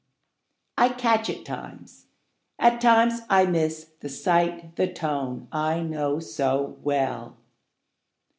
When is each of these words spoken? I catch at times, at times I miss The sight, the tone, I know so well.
I 0.79 0.89
catch 0.89 1.29
at 1.29 1.45
times, 1.45 2.07
at 2.57 2.81
times 2.81 3.19
I 3.29 3.45
miss 3.45 3.83
The 3.99 4.09
sight, 4.09 4.75
the 4.75 4.87
tone, 4.91 5.47
I 5.51 5.81
know 5.81 6.19
so 6.19 6.79
well. 6.81 7.37